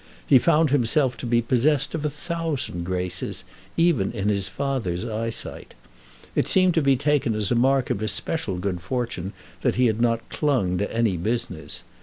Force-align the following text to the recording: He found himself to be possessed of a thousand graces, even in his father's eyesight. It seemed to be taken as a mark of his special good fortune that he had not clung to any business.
He 0.25 0.39
found 0.39 0.71
himself 0.71 1.15
to 1.17 1.27
be 1.27 1.43
possessed 1.43 1.93
of 1.93 2.03
a 2.03 2.09
thousand 2.09 2.85
graces, 2.85 3.43
even 3.77 4.11
in 4.13 4.29
his 4.29 4.49
father's 4.49 5.05
eyesight. 5.05 5.75
It 6.33 6.47
seemed 6.47 6.73
to 6.73 6.81
be 6.81 6.95
taken 6.95 7.35
as 7.35 7.51
a 7.51 7.55
mark 7.55 7.91
of 7.91 7.99
his 7.99 8.11
special 8.11 8.57
good 8.57 8.81
fortune 8.81 9.31
that 9.61 9.75
he 9.75 9.85
had 9.85 10.01
not 10.01 10.27
clung 10.29 10.79
to 10.79 10.91
any 10.91 11.17
business. 11.17 11.83